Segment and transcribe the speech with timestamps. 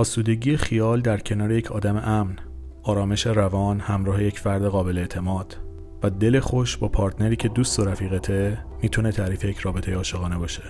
[0.00, 2.36] آسودگی خیال در کنار یک آدم امن
[2.82, 5.56] آرامش روان همراه یک فرد قابل اعتماد
[6.02, 10.62] و دل خوش با پارتنری که دوست و رفیقته می‌تونه تعریف یک رابطه عاشقانه باشه.